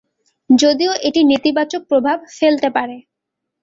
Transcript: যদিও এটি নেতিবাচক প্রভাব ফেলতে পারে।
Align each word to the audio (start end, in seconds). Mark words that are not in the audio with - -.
যদিও 0.49 0.91
এটি 1.07 1.21
নেতিবাচক 1.31 1.81
প্রভাব 1.89 2.17
ফেলতে 2.37 2.69
পারে। 2.75 2.95